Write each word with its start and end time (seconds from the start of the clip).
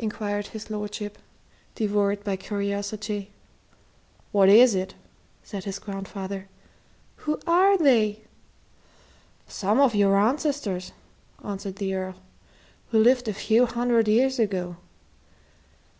inquired 0.00 0.48
his 0.48 0.68
lordship, 0.68 1.16
devoured 1.76 2.24
by 2.24 2.34
curiosity. 2.34 3.30
"What 4.32 4.48
is 4.48 4.74
it?" 4.74 4.94
said 5.44 5.62
his 5.62 5.78
grandfather. 5.78 6.48
"Who 7.18 7.38
are 7.46 7.78
they?" 7.78 8.22
"Some 9.46 9.78
of 9.78 9.94
your 9.94 10.18
ancestors," 10.18 10.90
answered 11.44 11.76
the 11.76 11.94
Earl, 11.94 12.16
"who 12.90 12.98
lived 12.98 13.28
a 13.28 13.32
few 13.32 13.64
hundred 13.66 14.08
years 14.08 14.40
ago." 14.40 14.74